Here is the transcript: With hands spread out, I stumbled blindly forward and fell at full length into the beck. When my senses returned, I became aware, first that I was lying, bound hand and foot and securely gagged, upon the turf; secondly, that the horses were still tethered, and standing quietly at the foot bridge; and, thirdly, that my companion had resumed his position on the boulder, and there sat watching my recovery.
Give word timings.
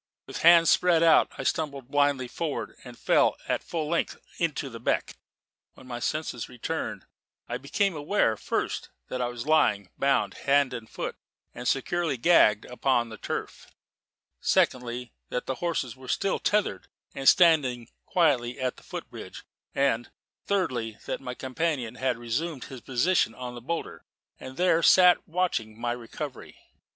With 0.25 0.37
hands 0.39 0.71
spread 0.71 1.03
out, 1.03 1.31
I 1.37 1.43
stumbled 1.43 1.89
blindly 1.91 2.27
forward 2.27 2.75
and 2.83 2.97
fell 2.97 3.35
at 3.47 3.61
full 3.63 3.87
length 3.87 4.17
into 4.39 4.67
the 4.67 4.79
beck. 4.79 5.13
When 5.75 5.85
my 5.85 5.99
senses 5.99 6.49
returned, 6.49 7.05
I 7.47 7.57
became 7.59 7.95
aware, 7.95 8.35
first 8.35 8.89
that 9.09 9.21
I 9.21 9.27
was 9.27 9.45
lying, 9.45 9.91
bound 9.99 10.33
hand 10.49 10.73
and 10.73 10.89
foot 10.89 11.17
and 11.53 11.67
securely 11.67 12.17
gagged, 12.17 12.65
upon 12.65 13.09
the 13.09 13.19
turf; 13.19 13.67
secondly, 14.39 15.13
that 15.29 15.45
the 15.45 15.61
horses 15.61 15.95
were 15.95 16.07
still 16.07 16.39
tethered, 16.39 16.87
and 17.13 17.29
standing 17.29 17.87
quietly 18.07 18.59
at 18.59 18.77
the 18.77 18.83
foot 18.83 19.07
bridge; 19.11 19.43
and, 19.75 20.09
thirdly, 20.47 20.97
that 21.05 21.21
my 21.21 21.35
companion 21.35 21.93
had 21.93 22.17
resumed 22.17 22.63
his 22.63 22.81
position 22.81 23.35
on 23.35 23.53
the 23.53 23.61
boulder, 23.61 24.03
and 24.39 24.57
there 24.57 24.81
sat 24.81 25.27
watching 25.27 25.79
my 25.79 25.91
recovery. 25.91 26.57